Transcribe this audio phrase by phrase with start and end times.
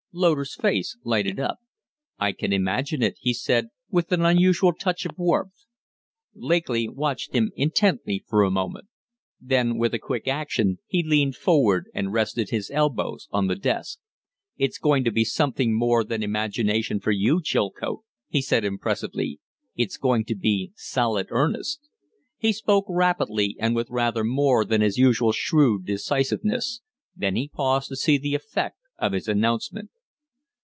[0.13, 1.59] Loder's face lighted up.
[2.19, 5.55] "I can imagine it," he said, with an unusual touch of warmth.
[6.35, 8.89] Lakely watched him intently for a moment.
[9.39, 13.99] Then with a quick action he leaned forward and rested his elbows on the desk.
[14.57, 19.39] "It's going to be something more than imagination for you, Chilcote," he said, impressively.
[19.77, 21.87] "It's going to be solid earnest!"
[22.37, 26.81] He spoke rapidly and with rather more than his usual shrewd decisiveness;
[27.15, 29.89] then he paused to see the effect of his announcement.